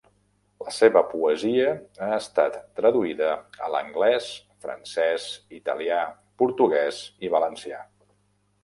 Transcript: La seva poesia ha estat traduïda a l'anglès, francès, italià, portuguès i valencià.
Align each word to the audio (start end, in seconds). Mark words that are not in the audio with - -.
La 0.67 0.71
seva 0.75 1.03
poesia 1.09 1.67
ha 2.05 2.07
estat 2.15 2.57
traduïda 2.81 3.29
a 3.67 3.69
l'anglès, 3.77 4.33
francès, 4.67 5.29
italià, 5.61 6.03
portuguès 6.45 7.05
i 7.29 7.35
valencià. 7.39 7.89